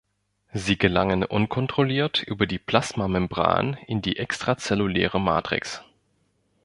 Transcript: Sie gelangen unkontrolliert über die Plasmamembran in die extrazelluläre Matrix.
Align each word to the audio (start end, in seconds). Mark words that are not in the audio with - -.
Sie 0.53 0.79
gelangen 0.79 1.23
unkontrolliert 1.23 2.23
über 2.23 2.47
die 2.47 2.57
Plasmamembran 2.57 3.75
in 3.85 4.01
die 4.01 4.17
extrazelluläre 4.17 5.19
Matrix. 5.21 5.83